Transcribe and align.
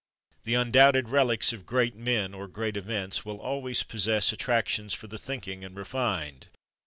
The 0.45 0.55
undoubted 0.55 1.09
relics 1.09 1.53
of 1.53 1.67
great 1.67 1.95
men, 1.95 2.33
or 2.33 2.47
great 2.47 2.75
events, 2.75 3.23
will 3.23 3.37
always 3.39 3.83
possess 3.83 4.33
attractions 4.33 4.95
for 4.95 5.05
the 5.05 5.19
thinking 5.19 5.63
and 5.63 5.77
refined. 5.77 6.47